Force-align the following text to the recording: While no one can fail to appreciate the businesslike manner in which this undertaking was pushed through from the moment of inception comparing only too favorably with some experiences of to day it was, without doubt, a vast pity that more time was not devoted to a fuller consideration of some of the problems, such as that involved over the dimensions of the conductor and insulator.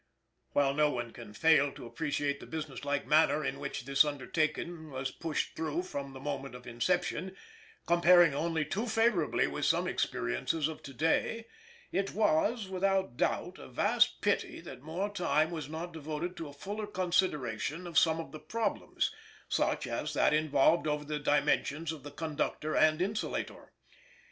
While 0.53 0.73
no 0.73 0.89
one 0.89 1.11
can 1.13 1.31
fail 1.35 1.71
to 1.73 1.85
appreciate 1.85 2.39
the 2.39 2.47
businesslike 2.47 3.05
manner 3.05 3.45
in 3.45 3.59
which 3.59 3.85
this 3.85 4.03
undertaking 4.03 4.89
was 4.89 5.11
pushed 5.11 5.55
through 5.55 5.83
from 5.83 6.13
the 6.13 6.19
moment 6.19 6.55
of 6.55 6.65
inception 6.65 7.35
comparing 7.85 8.33
only 8.33 8.65
too 8.65 8.87
favorably 8.87 9.45
with 9.45 9.63
some 9.65 9.87
experiences 9.87 10.67
of 10.67 10.81
to 10.81 10.93
day 10.95 11.45
it 11.91 12.13
was, 12.15 12.67
without 12.67 13.15
doubt, 13.15 13.59
a 13.59 13.67
vast 13.67 14.21
pity 14.21 14.59
that 14.61 14.81
more 14.81 15.07
time 15.13 15.51
was 15.51 15.69
not 15.69 15.93
devoted 15.93 16.35
to 16.37 16.47
a 16.47 16.53
fuller 16.53 16.87
consideration 16.87 17.85
of 17.85 17.99
some 17.99 18.19
of 18.19 18.31
the 18.31 18.39
problems, 18.39 19.13
such 19.49 19.85
as 19.85 20.13
that 20.15 20.33
involved 20.33 20.87
over 20.87 21.05
the 21.05 21.19
dimensions 21.19 21.91
of 21.91 22.01
the 22.01 22.09
conductor 22.09 22.75
and 22.75 23.03
insulator. 23.03 23.71